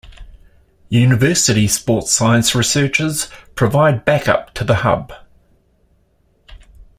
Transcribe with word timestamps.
University 0.89 1.67
sports 1.67 2.11
science 2.11 2.55
researchers 2.55 3.27
provide 3.53 4.03
back-up 4.03 4.51
to 4.55 4.63
the 4.63 4.77
hub. 4.77 5.13